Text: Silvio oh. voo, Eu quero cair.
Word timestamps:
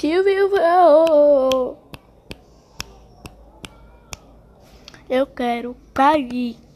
Silvio 0.00 0.48
oh. 0.62 1.48
voo, 1.48 1.78
Eu 5.10 5.26
quero 5.26 5.76
cair. 5.92 6.67